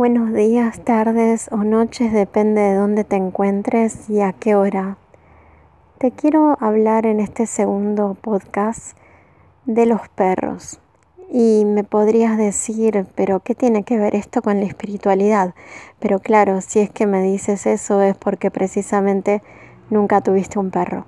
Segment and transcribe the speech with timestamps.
[0.00, 4.96] Buenos días, tardes o noches, depende de dónde te encuentres y a qué hora.
[5.98, 8.96] Te quiero hablar en este segundo podcast
[9.66, 10.80] de los perros.
[11.30, 15.54] Y me podrías decir, pero ¿qué tiene que ver esto con la espiritualidad?
[15.98, 19.42] Pero claro, si es que me dices eso es porque precisamente
[19.90, 21.04] nunca tuviste un perro.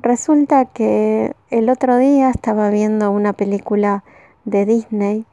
[0.00, 4.02] Resulta que el otro día estaba viendo una película
[4.46, 5.26] de Disney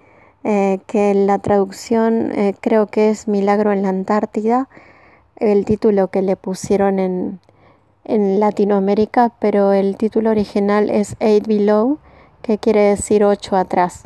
[0.43, 4.69] eh, que la traducción eh, creo que es Milagro en la Antártida,
[5.35, 7.39] el título que le pusieron en,
[8.05, 11.99] en Latinoamérica, pero el título original es Eight Below,
[12.41, 14.03] que quiere decir ocho atrás.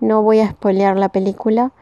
[0.00, 1.72] No voy a spoilear la película,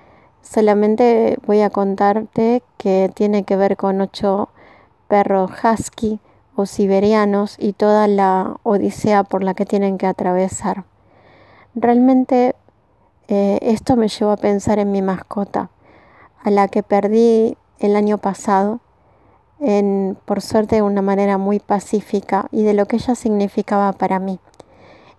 [0.42, 4.48] solamente voy a contarte que tiene que ver con ocho
[5.08, 6.20] perros husky
[6.54, 10.84] o siberianos y toda la odisea por la que tienen que atravesar.
[11.74, 12.54] Realmente
[13.34, 15.70] eh, esto me llevó a pensar en mi mascota,
[16.44, 18.80] a la que perdí el año pasado,
[19.58, 24.18] en, por suerte de una manera muy pacífica, y de lo que ella significaba para
[24.18, 24.38] mí,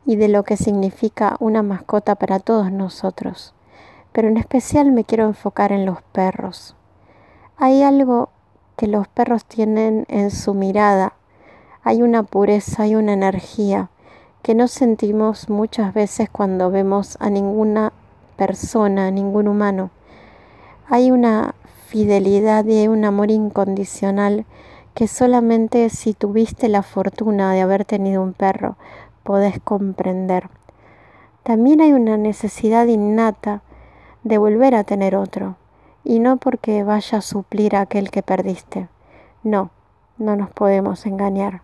[0.06, 3.56] y de lo que significa una mascota para todos nosotros.
[4.12, 6.76] Pero en especial me quiero enfocar en los perros.
[7.58, 8.30] Hay algo
[8.76, 11.14] que los perros tienen en su mirada,
[11.82, 13.90] hay una pureza, hay una energía
[14.44, 17.92] que no sentimos muchas veces cuando vemos a ninguna
[18.36, 19.92] persona, ningún humano.
[20.88, 21.56] Hay una
[21.88, 24.46] fidelidad y un amor incondicional
[24.94, 28.76] que solamente si tuviste la fortuna de haber tenido un perro
[29.24, 30.50] podés comprender.
[31.44, 33.62] También hay una necesidad innata
[34.24, 35.56] de volver a tener otro,
[36.04, 38.88] y no porque vaya a suplir a aquel que perdiste.
[39.44, 39.72] No,
[40.18, 41.62] no nos podemos engañar.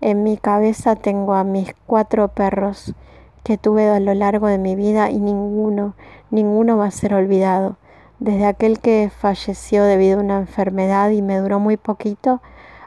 [0.00, 2.94] En mi cabeza tengo a mis cuatro perros
[3.42, 5.94] que tuve a lo largo de mi vida y ninguno,
[6.30, 7.76] ninguno va a ser olvidado.
[8.18, 12.40] Desde aquel que falleció debido a una enfermedad y me duró muy poquito,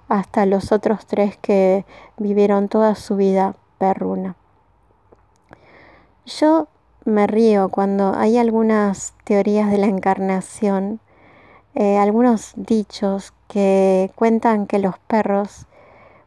[0.07, 1.85] hasta los otros tres que
[2.17, 4.35] vivieron toda su vida perruna.
[6.25, 6.67] Yo
[7.05, 10.99] me río cuando hay algunas teorías de la encarnación,
[11.75, 15.65] eh, algunos dichos que cuentan que los perros,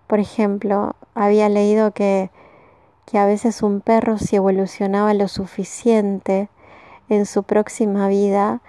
[0.06, 2.30] por ejemplo, había leído que
[3.06, 6.50] que a veces un perro si evolucionaba lo suficiente
[7.08, 8.60] en su próxima vida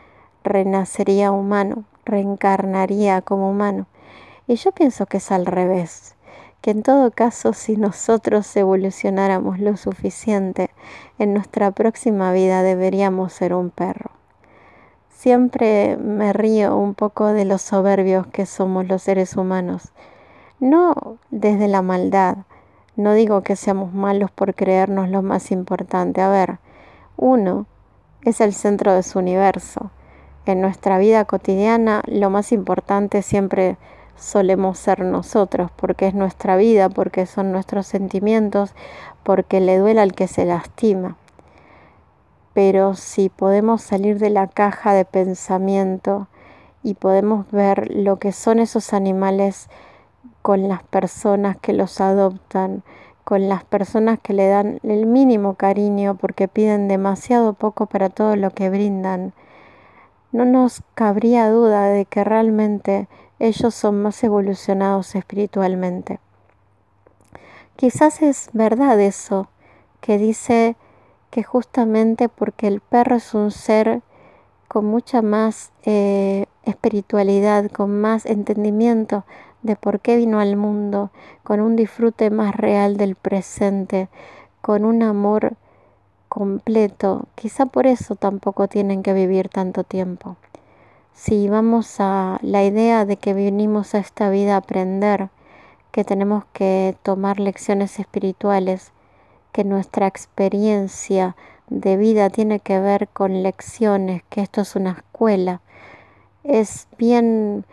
[0.44, 3.88] renacería humano, reencarnaría como humano.
[4.48, 6.16] Y yo pienso que es al revés,
[6.62, 10.70] que en todo caso si nosotros evolucionáramos lo suficiente,
[11.18, 14.12] en nuestra próxima vida deberíamos ser un perro.
[15.10, 19.92] Siempre me río un poco de los soberbios que somos los seres humanos,
[20.60, 22.38] no desde la maldad,
[22.98, 26.20] no digo que seamos malos por creernos lo más importante.
[26.20, 26.58] A ver,
[27.16, 27.68] uno
[28.24, 29.92] es el centro de su universo.
[30.48, 33.78] En nuestra vida cotidiana lo más importante siempre
[34.16, 38.74] solemos ser nosotros, porque es nuestra vida, porque son nuestros sentimientos,
[39.24, 41.18] porque le duele al que se lastima.
[42.54, 46.28] Pero si podemos salir de la caja de pensamiento
[46.82, 49.70] y podemos ver lo que son esos animales
[50.48, 52.82] con las personas que los adoptan,
[53.26, 58.38] con las personas que le dan el mínimo cariño porque piden demasiado poco para todo
[58.38, 59.34] lo que brindan,
[60.32, 63.10] no nos cabría duda de que realmente
[63.40, 66.22] ellos son más evolucionados espiritualmente.
[67.76, 69.50] Quizás es verdad eso,
[70.00, 70.78] que dice
[71.30, 74.02] que justamente porque el perro es un ser
[74.70, 79.26] con mucha más eh, espiritualidad, con más entendimiento
[79.64, 81.12] de por qué vino al mundo,
[81.44, 84.10] con un disfrute más real del presente,
[84.62, 85.54] con un amor
[86.30, 87.26] completo.
[87.36, 90.36] Quizá por eso tampoco tienen que vivir tanto tiempo.
[91.14, 95.30] Si vamos a la idea de que vinimos a esta vida a aprender,
[95.92, 98.92] que tenemos que tomar lecciones espirituales,
[99.52, 101.36] que nuestra experiencia
[101.70, 105.62] de vida tiene que ver con lecciones, que esto es una escuela,
[106.44, 107.66] es bien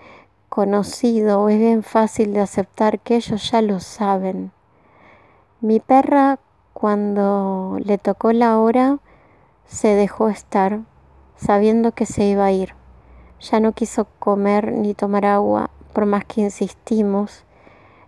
[0.54, 4.52] conocido, es bien fácil de aceptar que ellos ya lo saben.
[5.60, 6.38] Mi perra
[6.72, 9.00] cuando le tocó la hora
[9.66, 10.82] se dejó estar
[11.34, 12.76] sabiendo que se iba a ir.
[13.40, 17.42] Ya no quiso comer ni tomar agua por más que insistimos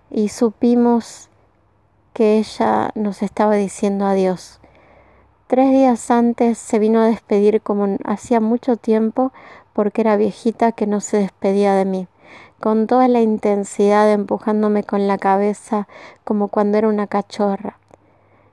[0.08, 1.28] y supimos
[2.12, 4.60] que ella nos estaba diciendo adiós.
[5.48, 9.32] Tres días antes se vino a despedir como hacía mucho tiempo
[9.72, 12.08] porque era viejita que no se despedía de mí
[12.60, 15.88] con toda la intensidad empujándome con la cabeza
[16.24, 17.78] como cuando era una cachorra.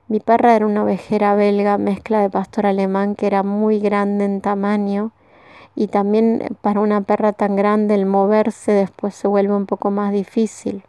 [0.08, 4.40] Mi perra era una ovejera belga, mezcla de pastor alemán que era muy grande en
[4.40, 5.12] tamaño
[5.74, 10.12] y también para una perra tan grande el moverse después se vuelve un poco más
[10.12, 10.84] difícil.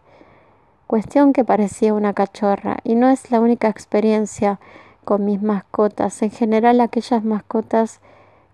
[0.88, 4.60] Cuestión que parecía una cachorra y no es la única experiencia
[5.04, 6.22] con mis mascotas.
[6.22, 8.02] En general aquellas mascotas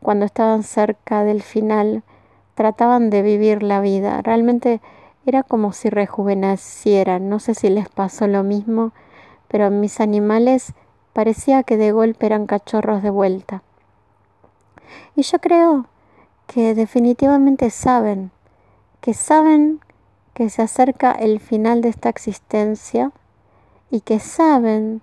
[0.02, 2.04] cuando estaban cerca del final
[2.62, 4.22] trataban de vivir la vida.
[4.22, 4.81] Realmente
[5.25, 7.28] era como si rejuvenecieran.
[7.28, 8.92] No sé si les pasó lo mismo,
[9.48, 10.74] pero mis animales
[11.12, 13.63] parecía que de golpe eran cachorros de vuelta.
[15.16, 15.88] Y yo creo
[16.46, 18.30] que definitivamente saben,
[19.02, 19.80] que saben
[20.36, 23.12] que se acerca el final de esta existencia
[23.90, 25.02] y que saben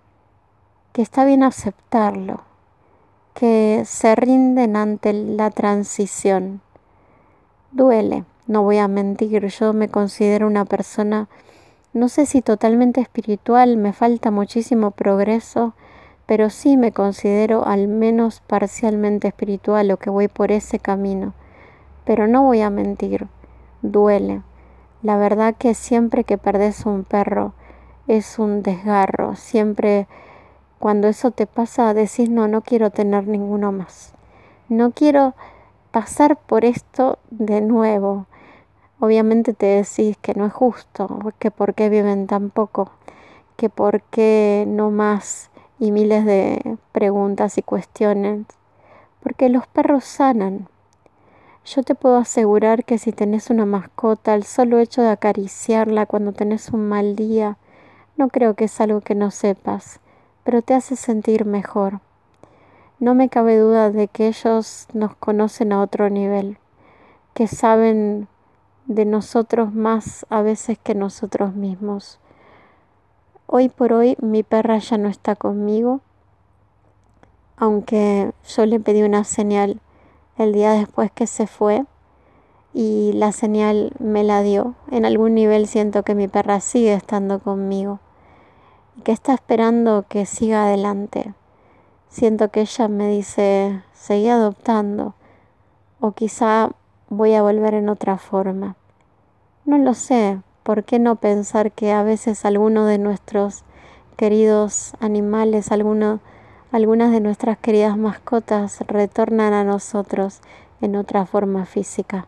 [0.93, 2.43] que está bien aceptarlo,
[3.35, 6.61] que se rinden ante la transición.
[7.71, 11.29] Duele, no voy a mentir, yo me considero una persona,
[11.93, 15.75] no sé si totalmente espiritual, me falta muchísimo progreso,
[16.25, 21.35] pero sí me considero al menos parcialmente espiritual o que voy por ese camino.
[22.07, 23.29] Pero no voy a mentir,
[23.83, 24.41] duele.
[25.03, 27.53] La verdad que siempre que perdes un perro
[28.07, 30.07] es un desgarro, siempre
[30.79, 34.15] cuando eso te pasa decís no, no quiero tener ninguno más.
[34.71, 35.35] No quiero
[35.99, 38.27] pasar por esto de nuevo.
[39.01, 42.93] Obviamente te decís que no es justo, que por qué viven tan poco,
[43.57, 45.51] que por qué no más
[45.81, 48.47] y miles de preguntas y cuestiones,
[49.25, 50.69] porque los perros sanan.
[51.65, 56.31] Yo te puedo asegurar que si tenés una mascota, el solo hecho de acariciarla cuando
[56.31, 57.57] tenés un mal día,
[58.17, 59.99] no creo que es algo que no sepas,
[60.45, 61.99] pero te hace sentir mejor.
[63.01, 66.59] No me cabe duda de que ellos nos conocen a otro nivel,
[67.33, 68.27] que saben
[68.87, 72.19] de nosotros más a veces que nosotros mismos.
[73.47, 76.01] Hoy por hoy mi perra ya no está conmigo,
[77.57, 79.81] aunque yo le pedí una señal
[80.37, 81.85] el día después que se fue
[82.75, 84.75] y la señal me la dio.
[84.91, 88.01] En algún nivel siento que mi perra sigue estando conmigo
[88.97, 91.33] y que está esperando que siga adelante.
[92.09, 95.15] Siento que ella me dice, seguí adoptando
[96.01, 96.71] o quizá
[97.11, 98.77] voy a volver en otra forma.
[99.67, 103.65] No lo sé, ¿por qué no pensar que a veces alguno de nuestros
[104.17, 106.21] queridos animales, algunas
[106.73, 110.41] de nuestras queridas mascotas retornan a nosotros
[110.81, 112.27] en otra forma física?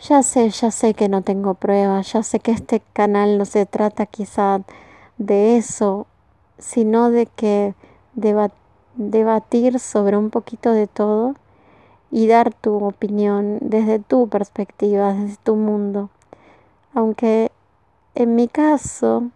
[0.00, 3.66] Ya sé, ya sé que no tengo pruebas, ya sé que este canal no se
[3.66, 4.60] trata quizá
[5.18, 6.06] de eso,
[6.58, 7.74] sino de que
[8.14, 11.34] debatir sobre un poquito de todo
[12.10, 16.10] y dar tu opinión desde tu perspectiva, desde tu mundo
[16.94, 17.52] aunque
[18.14, 19.30] en mi caso,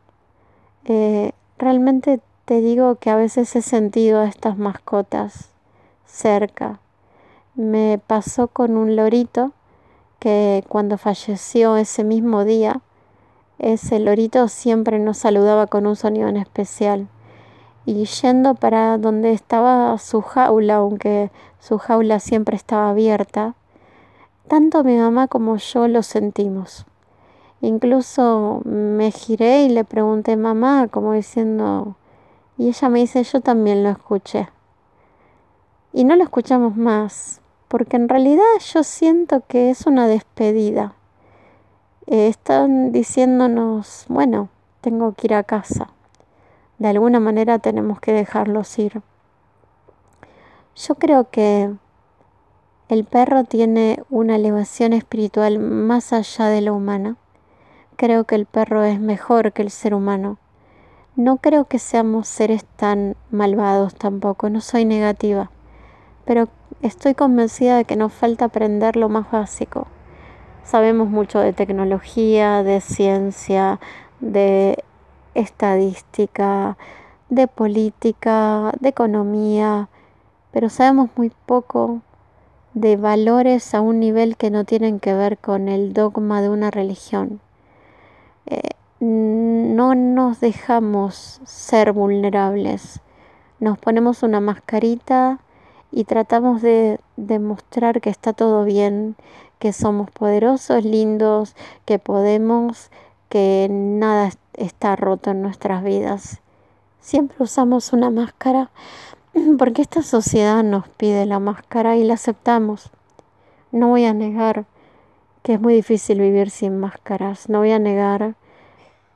[0.85, 5.51] eh, realmente te digo que a veces he sentido a estas mascotas
[6.05, 6.81] cerca.
[7.55, 9.53] Me pasó con un lorito
[10.19, 12.81] que cuando falleció ese mismo día,
[13.59, 17.09] ese lorito siempre nos saludaba con un sonido en especial.
[17.87, 23.55] Y yendo para donde estaba su jaula, aunque su jaula siempre estaba abierta,
[24.49, 26.87] tanto mi mamá como yo lo sentimos.
[27.61, 31.97] Incluso me giré y le pregunté mamá, como diciendo,
[32.59, 34.49] y ella me dice, yo también lo escuché.
[35.93, 40.95] Y no lo escuchamos más, porque en realidad yo siento que es una despedida.
[42.07, 44.49] Eh, están diciéndonos, bueno,
[44.81, 45.89] tengo que ir a casa.
[46.85, 49.01] De alguna manera tenemos que dejarlos ir.
[50.77, 51.73] Yo creo que
[52.91, 57.17] el perro tiene una elevación espiritual más allá de lo humana
[57.97, 60.37] creo que el perro es mejor que el ser humano.
[61.17, 65.51] No creo que seamos seres tan malvados tampoco, no soy negativa,
[66.27, 66.49] pero
[66.83, 69.87] estoy convencida de que nos falta aprender lo más básico.
[70.65, 73.81] Sabemos mucho de tecnología, de ciencia,
[74.21, 74.85] de
[75.35, 76.77] estadística,
[77.29, 79.89] de política, de economía,
[80.53, 82.01] pero sabemos muy poco
[82.75, 86.71] de valores a un nivel que no tienen que ver con el dogma de una
[86.71, 87.41] religión.
[88.47, 88.61] Eh,
[89.01, 93.01] no nos dejamos ser vulnerables.
[93.61, 95.39] Nos ponemos una mascarita
[95.91, 99.17] y tratamos de demostrar que está todo bien,
[99.59, 102.91] que somos poderosos, lindos, que podemos,
[103.29, 104.44] que nada está
[104.97, 106.41] roto en nuestras vidas.
[107.01, 108.71] Siempre usamos una máscara
[109.59, 112.91] porque esta sociedad nos pide la máscara y la aceptamos.
[113.73, 114.67] No voy a negar
[115.43, 117.49] que es muy difícil vivir sin máscaras.
[117.49, 118.35] No voy a negar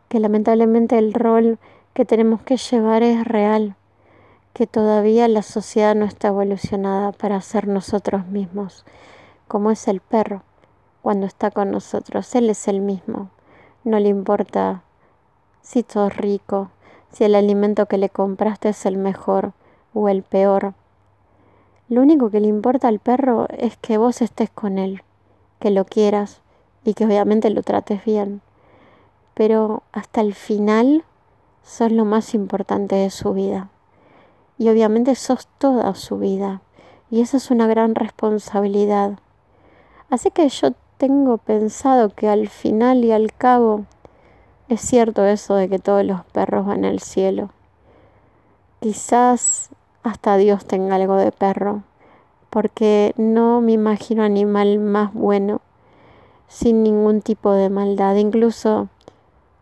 [0.09, 1.59] que lamentablemente el rol
[1.95, 3.76] que tenemos que llevar es real,
[4.52, 8.85] que todavía la sociedad no está evolucionada para ser nosotros mismos,
[9.47, 10.42] como es el perro
[11.02, 12.35] cuando está con nosotros.
[12.35, 13.30] Él es el mismo.
[13.85, 14.83] No le importa
[15.69, 16.71] si sos rico,
[17.13, 19.53] si el alimento que le compraste es el mejor
[19.93, 20.73] o el peor.
[21.91, 25.03] Lo único que le importa al perro es que vos estés con él,
[25.61, 26.41] que lo quieras
[26.85, 28.41] y que obviamente lo trates bien.
[29.35, 31.05] Pero hasta el final
[31.63, 33.69] sos lo más importante de su vida.
[34.57, 36.63] Y obviamente sos toda su vida.
[37.11, 39.19] Y esa es una gran responsabilidad.
[40.09, 43.85] Así que yo tengo pensado que al final y al cabo
[44.69, 47.51] es cierto eso de que todos los perros van al cielo.
[48.81, 49.71] Quizás
[50.03, 51.83] hasta Dios tenga algo de perro,
[52.51, 55.63] porque no me imagino animal más bueno
[56.49, 58.15] sin ningún tipo de maldad.
[58.17, 58.89] Incluso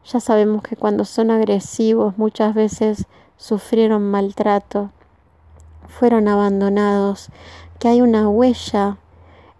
[0.04, 4.90] ya sabemos que cuando son agresivos muchas veces sufrieron maltrato,
[5.86, 7.30] fueron abandonados,
[7.78, 8.98] que hay una huella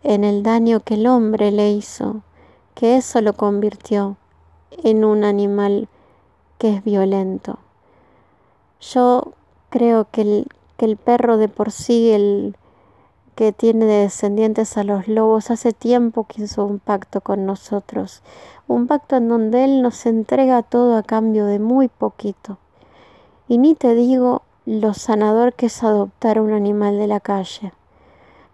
[0.03, 2.23] en el daño que el hombre le hizo,
[2.75, 4.17] que eso lo convirtió
[4.91, 5.89] en un animal
[6.59, 7.59] que es violento.
[8.81, 9.33] Yo
[9.69, 12.57] creo que el, que el perro de por sí, el
[13.35, 18.23] que tiene de descendientes a los lobos, hace tiempo que hizo un pacto con nosotros,
[18.69, 22.59] un pacto en donde Él nos entrega todo a cambio de muy poquito.
[23.49, 27.73] Y ni te digo lo sanador que es adoptar un animal de la calle.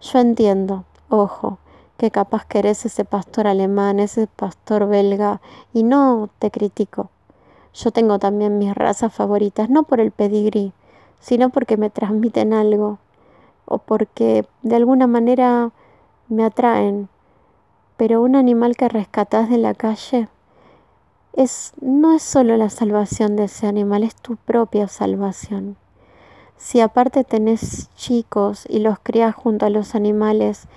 [0.01, 1.59] Yo entiendo, ojo,
[2.03, 5.39] que capaz que eres ese pastor alemán, ese pastor belga,
[5.71, 7.09] y no te critico.
[7.73, 10.73] Yo tengo también mis razas favoritas, no por el pedigrí,
[11.21, 12.97] sino porque me transmiten algo
[13.63, 15.71] o porque de alguna manera
[16.27, 17.07] me atraen.
[17.95, 20.27] Pero un animal que rescatas de la calle
[21.31, 25.77] es no es solo la salvación de ese animal, es tu propia salvación.
[26.57, 30.67] Si aparte tenés chicos y los crías junto a los animales,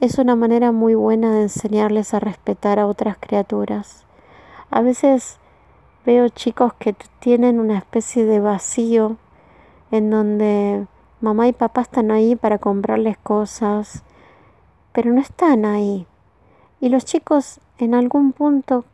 [0.00, 4.04] es una manera muy buena de enseñarles a respetar a otras criaturas.
[4.70, 5.38] A veces
[6.04, 9.16] veo chicos que tienen una especie de vacío
[9.90, 10.86] en donde
[11.20, 14.02] mamá y papá están ahí para comprarles cosas,
[14.92, 16.06] pero no están ahí.
[16.80, 18.84] Y los chicos en algún punto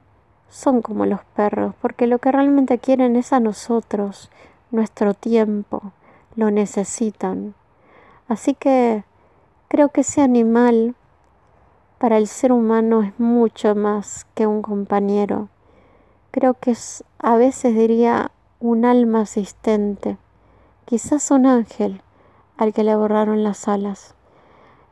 [0.49, 4.31] son como los perros, porque lo que realmente quieren es a nosotros,
[4.71, 5.93] nuestro tiempo,
[6.37, 7.55] lo necesitan.
[8.29, 9.05] Así que
[9.71, 10.97] creo que ese animal
[11.99, 15.49] para el ser humano es mucho más que un compañero.
[16.33, 20.19] Creo que es, a veces diría, un alma asistente,
[20.87, 22.03] quizás un ángel
[22.57, 24.17] al que le borraron las alas.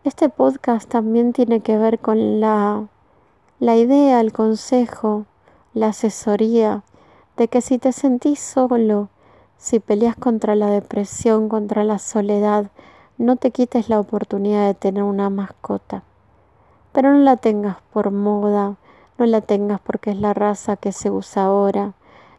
[0.04, 2.86] Este podcast también tiene que ver con la,
[3.58, 5.26] la idea, el consejo,
[5.74, 6.84] la asesoría
[7.36, 9.08] de que si te sentís solo,
[9.56, 12.70] si peleas contra la depresión, contra la soledad,
[13.18, 16.04] no te quites la oportunidad de tener una mascota.
[16.92, 18.76] Pero no la tengas por moda,
[19.18, 21.94] no la tengas porque es la raza que se usa ahora,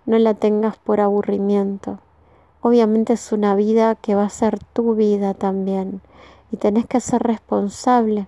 [0.05, 1.99] no la tengas por aburrimiento.
[2.61, 6.01] Obviamente es una vida que va a ser tu vida también
[6.49, 8.27] y tenés que ser responsable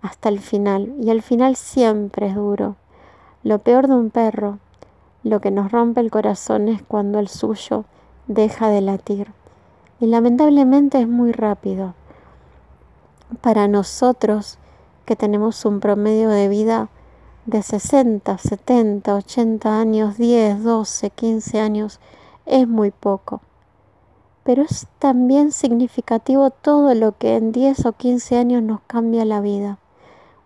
[0.00, 0.94] hasta el final.
[0.98, 2.76] Y el final siempre es duro.
[3.42, 4.58] Lo peor de un perro,
[5.22, 7.84] lo que nos rompe el corazón es cuando el suyo
[8.28, 9.28] deja de latir.
[9.98, 11.94] Y lamentablemente es muy rápido.
[13.40, 14.58] Para nosotros
[15.04, 16.88] que tenemos un promedio de vida
[17.46, 22.00] de 60, 70, 80 años, 10, 12, 15 años,
[22.44, 23.40] es muy poco.
[24.42, 29.40] Pero es también significativo todo lo que en 10 o 15 años nos cambia la
[29.40, 29.78] vida.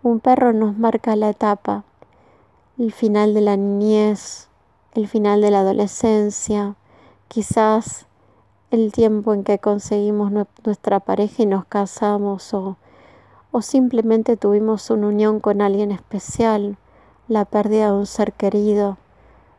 [0.03, 1.85] Un perro nos marca la etapa,
[2.79, 4.49] el final de la niñez,
[4.95, 6.77] el final de la adolescencia,
[7.29, 8.07] quizás
[8.71, 12.77] el tiempo en que conseguimos nuestra pareja y nos casamos o,
[13.51, 16.77] o simplemente tuvimos una unión con alguien especial,
[17.29, 18.99] la pérdida de un ser querido.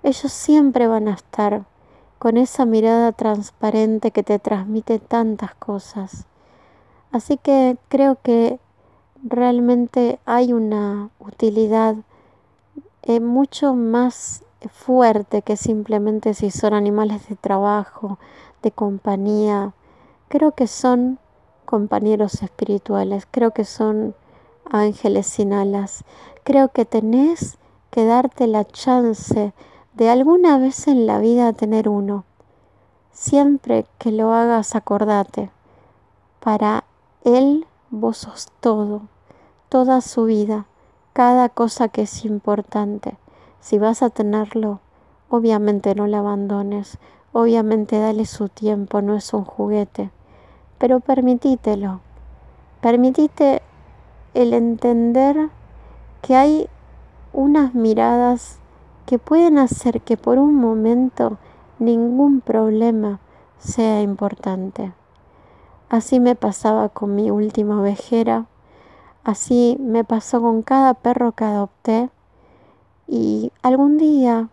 [0.03, 1.65] Ellos siempre van a estar
[2.19, 6.25] con esa mirada transparente que te transmite tantas cosas.
[7.11, 8.59] Así que creo que
[9.23, 11.95] realmente hay una utilidad
[13.03, 18.19] eh, mucho más fuerte que simplemente si son animales de trabajo,
[18.61, 19.73] de compañía.
[20.27, 21.19] Creo que son
[21.65, 24.15] compañeros espirituales, creo que son
[24.69, 26.03] ángeles sin alas.
[26.43, 27.57] Creo que tenés
[27.91, 29.53] que darte la chance
[29.93, 32.23] de alguna vez en la vida tener uno.
[33.11, 35.51] Siempre que lo hagas, acordate,
[36.39, 36.85] para
[37.23, 39.01] Él vos sos todo,
[39.69, 40.65] toda su vida,
[41.13, 43.17] cada cosa que es importante.
[43.59, 44.79] Si vas a tenerlo,
[45.29, 46.97] obviamente no la abandones,
[47.33, 50.11] obviamente dale su tiempo, no es un juguete.
[50.77, 52.01] pero permitítelo.
[52.81, 53.61] Permitite
[54.33, 55.49] el entender
[56.23, 56.69] que hay
[57.33, 58.57] unas miradas
[59.05, 61.37] que pueden hacer que por un momento
[61.77, 63.19] ningún problema
[63.59, 64.93] sea importante.
[65.89, 68.45] Así me pasaba con mi última ovejera,
[69.23, 72.09] así me pasó con cada perro que adopté
[73.07, 74.49] y algún día,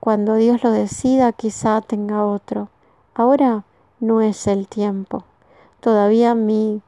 [0.00, 2.68] cuando Dios lo decida, quizá tenga otro.
[3.14, 3.64] Ahora
[4.00, 5.24] no es el tiempo.
[5.80, 6.80] Todavía mi,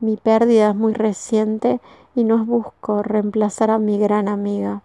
[0.00, 1.80] mi pérdida es muy reciente
[2.14, 4.82] y no busco reemplazar a mi gran amiga,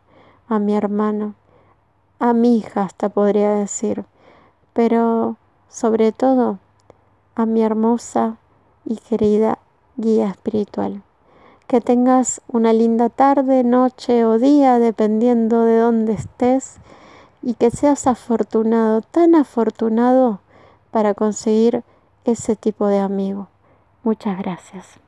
[0.50, 1.36] a mi hermano,
[2.20, 4.06] a mi hija hasta podría decir,
[4.74, 5.38] pero
[5.70, 6.60] sobre todo
[7.36, 8.38] a mi hermosa
[8.84, 9.60] y querida
[9.96, 11.02] guía espiritual.
[11.68, 16.80] Que tengas una linda tarde, noche o día, dependiendo de dónde estés,
[17.42, 20.40] y que seas afortunado, tan afortunado
[20.92, 21.84] para conseguir
[22.26, 23.48] ese tipo de amigo.
[24.04, 25.00] Muchas gracias.